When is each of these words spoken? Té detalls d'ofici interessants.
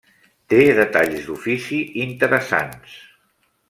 Té 0.53 0.61
detalls 0.77 1.29
d'ofici 1.29 1.81
interessants. 2.09 3.01